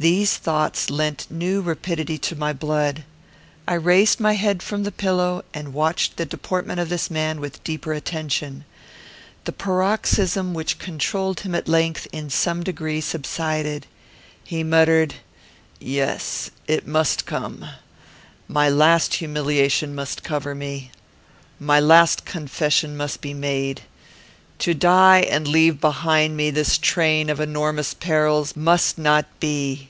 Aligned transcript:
These 0.00 0.36
thoughts 0.36 0.90
lent 0.90 1.26
new 1.28 1.60
rapidity 1.60 2.18
to 2.18 2.36
my 2.36 2.52
blood. 2.52 3.02
I 3.66 3.74
raised 3.74 4.20
my 4.20 4.34
head 4.34 4.62
from 4.62 4.84
the 4.84 4.92
pillow, 4.92 5.42
and 5.52 5.74
watched 5.74 6.16
the 6.16 6.24
deportment 6.24 6.78
of 6.78 6.88
this 6.88 7.10
man 7.10 7.40
with 7.40 7.64
deeper 7.64 7.92
attention. 7.92 8.64
The 9.44 9.50
paroxysm 9.50 10.54
which 10.54 10.78
controlled 10.78 11.40
him 11.40 11.52
at 11.56 11.66
length, 11.66 12.06
in 12.12 12.30
some 12.30 12.62
degree, 12.62 13.00
subsided. 13.00 13.88
He 14.44 14.62
muttered, 14.62 15.16
"Yes. 15.80 16.52
It 16.68 16.86
must 16.86 17.26
come. 17.26 17.64
My 18.46 18.68
last 18.70 19.14
humiliation 19.14 19.96
must 19.96 20.22
cover 20.22 20.54
me. 20.54 20.92
My 21.58 21.80
last 21.80 22.24
confession 22.24 22.96
must 22.96 23.20
be 23.20 23.34
made. 23.34 23.82
To 24.62 24.74
die, 24.74 25.20
and 25.20 25.46
leave 25.46 25.80
behind 25.80 26.36
me 26.36 26.50
this 26.50 26.78
train 26.78 27.30
of 27.30 27.38
enormous 27.38 27.94
perils, 27.94 28.56
must 28.56 28.98
not 28.98 29.24
be. 29.38 29.88